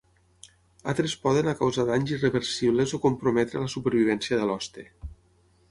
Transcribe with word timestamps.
Altres 0.93 1.13
poden 1.25 1.51
a 1.51 1.53
causar 1.59 1.85
danys 1.91 2.15
irreversibles 2.15 2.97
o 2.99 3.01
comprometre 3.05 3.63
la 3.65 3.73
supervivència 3.77 4.41
de 4.43 4.51
l'hoste. 4.53 4.91